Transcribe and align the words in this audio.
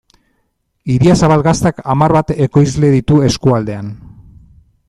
Idiazabal 0.93 1.43
Gaztak 1.49 1.83
hamar 1.95 2.15
bat 2.17 2.35
ekoizle 2.49 2.91
ditu 2.97 3.23
eskualdean. 3.31 3.97